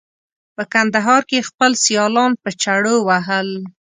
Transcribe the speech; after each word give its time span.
په 0.55 0.63
کندهار 0.73 1.21
کې 1.29 1.35
یې 1.39 1.47
خپل 1.49 1.71
سیالان 1.85 2.31
په 2.43 2.49
چړو 2.63 2.95
وهل. 3.07 3.49